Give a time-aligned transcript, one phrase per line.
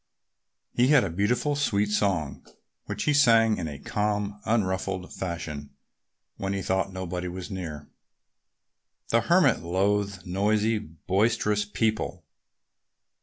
[0.73, 2.43] He had a beautiful, sweet song,
[2.87, 5.75] which he sang in a calm, unruffled fashion
[6.37, 7.87] when he thought nobody was near.
[9.09, 12.25] The Hermit loathed noisy, boisterous people.